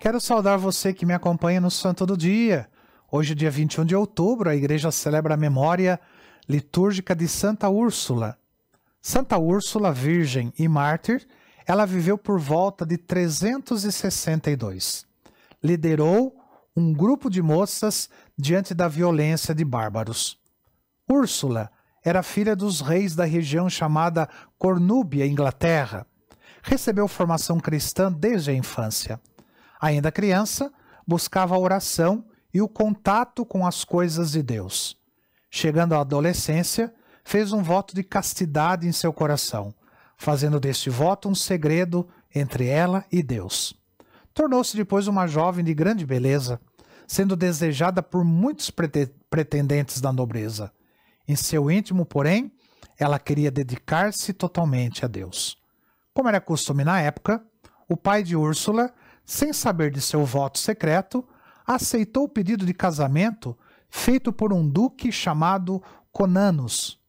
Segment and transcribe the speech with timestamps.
[0.00, 2.70] Quero saudar você que me acompanha no Santo do Dia.
[3.12, 6.00] Hoje, dia 21 de outubro, a igreja celebra a memória
[6.48, 8.38] litúrgica de Santa Úrsula.
[9.02, 11.28] Santa Úrsula, virgem e mártir,
[11.66, 15.04] ela viveu por volta de 362.
[15.62, 16.34] Liderou
[16.74, 18.08] um grupo de moças
[18.38, 20.38] diante da violência de bárbaros.
[21.06, 21.70] Úrsula
[22.02, 26.06] era filha dos reis da região chamada Cornúbia, Inglaterra.
[26.62, 29.20] Recebeu formação cristã desde a infância.
[29.80, 30.72] Ainda criança,
[31.06, 34.96] buscava a oração e o contato com as coisas de Deus.
[35.50, 36.92] Chegando à adolescência,
[37.24, 39.74] fez um voto de castidade em seu coração,
[40.16, 43.74] fazendo deste voto um segredo entre ela e Deus.
[44.34, 46.60] Tornou-se depois uma jovem de grande beleza,
[47.06, 48.70] sendo desejada por muitos
[49.28, 50.72] pretendentes da nobreza.
[51.26, 52.52] Em seu íntimo, porém,
[52.98, 55.56] ela queria dedicar-se totalmente a Deus.
[56.14, 57.42] Como era costume na época,
[57.88, 58.92] o pai de Úrsula
[59.30, 61.24] sem saber de seu voto secreto,
[61.64, 63.56] aceitou o pedido de casamento
[63.88, 67.00] feito por um duque chamado Conanus.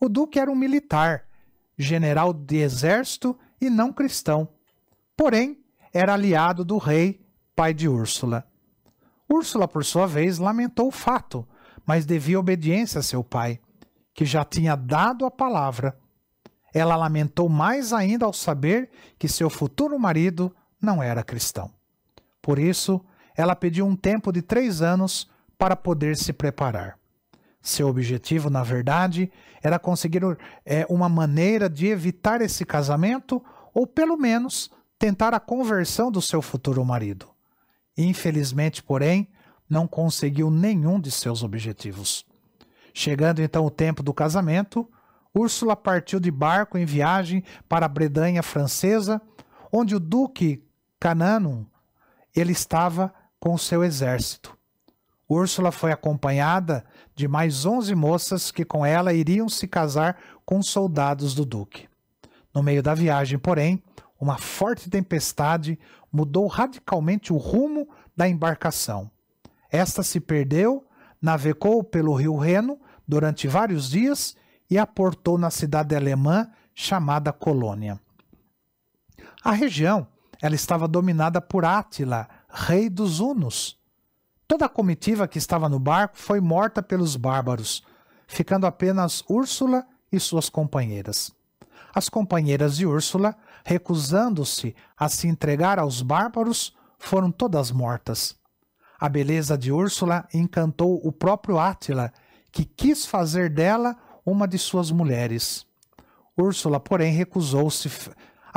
[0.00, 1.24] O duque era um militar,
[1.76, 4.48] general de exército e não cristão.
[5.14, 7.20] Porém, era aliado do rei,
[7.54, 8.48] pai de Úrsula.
[9.28, 11.46] Úrsula, por sua vez, lamentou o fato,
[11.84, 13.60] mas devia obediência a seu pai,
[14.14, 15.98] que já tinha dado a palavra.
[16.72, 21.70] Ela lamentou mais ainda ao saber que seu futuro marido não era cristão.
[22.40, 23.04] Por isso,
[23.36, 26.98] ela pediu um tempo de três anos para poder se preparar.
[27.60, 29.30] Seu objetivo, na verdade,
[29.62, 30.22] era conseguir
[30.64, 36.40] é, uma maneira de evitar esse casamento ou, pelo menos, tentar a conversão do seu
[36.40, 37.28] futuro marido.
[37.96, 39.28] Infelizmente, porém,
[39.68, 42.24] não conseguiu nenhum de seus objetivos.
[42.94, 44.88] Chegando então o tempo do casamento,
[45.34, 49.20] Úrsula partiu de barco em viagem para a Bredanha francesa,
[49.70, 50.64] onde o duque
[51.00, 51.64] Cananum,
[52.34, 54.56] ele estava com o seu exército.
[55.28, 61.34] Úrsula foi acompanhada de mais onze moças que com ela iriam se casar com soldados
[61.34, 61.88] do duque.
[62.54, 63.82] No meio da viagem, porém,
[64.18, 65.78] uma forte tempestade
[66.10, 69.10] mudou radicalmente o rumo da embarcação.
[69.70, 70.86] Esta se perdeu,
[71.20, 74.34] navegou pelo rio Reno durante vários dias
[74.70, 78.00] e aportou na cidade alemã chamada Colônia.
[79.44, 80.06] A região
[80.40, 83.78] ela estava dominada por Átila, rei dos Hunos.
[84.46, 87.82] Toda a comitiva que estava no barco foi morta pelos bárbaros,
[88.26, 91.32] ficando apenas Úrsula e suas companheiras.
[91.94, 98.36] As companheiras de Úrsula, recusando-se a se entregar aos bárbaros, foram todas mortas.
[99.00, 102.12] A beleza de Úrsula encantou o próprio Átila,
[102.50, 105.66] que quis fazer dela uma de suas mulheres.
[106.36, 107.90] Úrsula, porém, recusou-se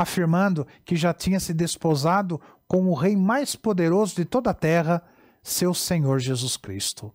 [0.02, 5.02] afirmando que já tinha se desposado com o rei mais poderoso de toda a terra,
[5.42, 7.12] seu Senhor Jesus Cristo.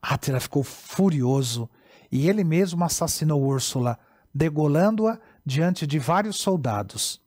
[0.00, 1.68] Átila ficou furioso
[2.10, 3.98] e ele mesmo assassinou Úrsula,
[4.34, 7.20] degolando-a diante de vários soldados.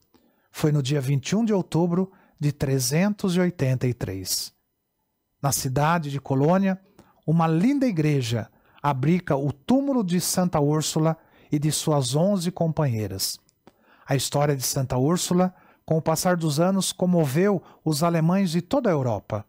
[0.52, 4.54] Foi no dia 21 de outubro de 383.
[5.42, 6.80] Na cidade de Colônia,
[7.26, 8.50] uma linda igreja
[8.82, 11.16] abriga o túmulo de Santa Úrsula
[11.52, 13.40] e de suas onze companheiras.
[14.06, 15.54] A história de Santa Úrsula,
[15.86, 19.46] com o passar dos anos, comoveu os alemães de toda a Europa.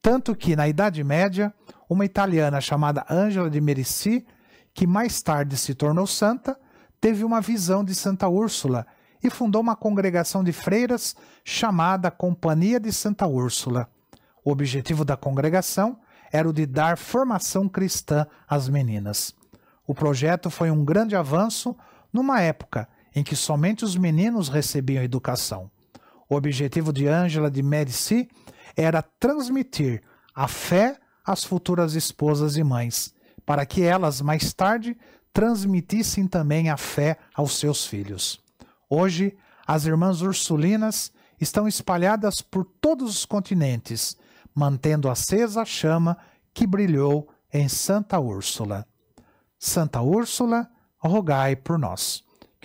[0.00, 1.52] Tanto que, na Idade Média,
[1.88, 4.24] uma italiana chamada Ângela de Merici,
[4.72, 6.58] que mais tarde se tornou santa,
[7.00, 8.86] teve uma visão de Santa Úrsula
[9.22, 13.88] e fundou uma congregação de freiras chamada Companhia de Santa Úrsula.
[14.44, 15.98] O objetivo da congregação
[16.30, 19.34] era o de dar formação cristã às meninas.
[19.86, 21.76] O projeto foi um grande avanço
[22.12, 25.70] numa época em que somente os meninos recebiam educação.
[26.28, 28.28] O objetivo de Ângela de Medici
[28.76, 30.02] era transmitir
[30.34, 33.14] a fé às futuras esposas e mães,
[33.46, 34.94] para que elas, mais tarde,
[35.32, 38.38] transmitissem também a fé aos seus filhos.
[38.88, 39.34] Hoje,
[39.66, 41.10] as irmãs ursulinas
[41.40, 44.16] estão espalhadas por todos os continentes,
[44.54, 46.18] mantendo acesa a chama
[46.52, 48.86] que brilhou em Santa Úrsula.
[49.58, 52.25] Santa Úrsula, rogai por nós.